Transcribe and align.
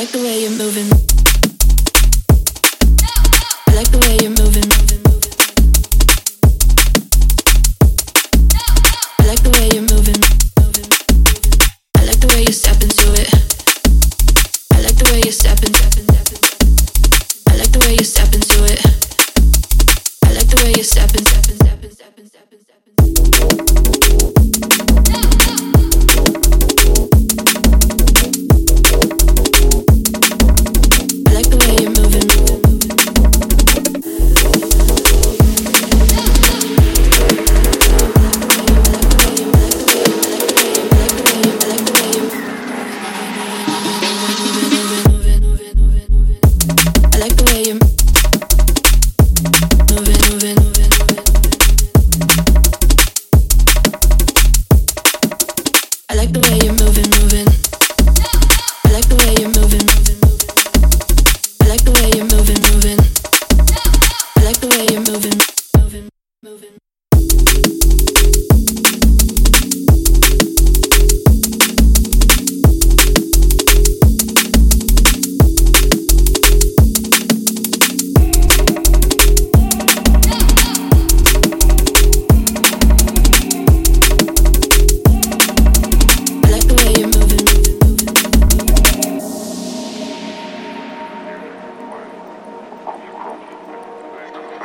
like 0.00 0.12
the 0.12 0.18
way 0.18 0.40
you're 0.40 0.50
moving. 0.50 1.09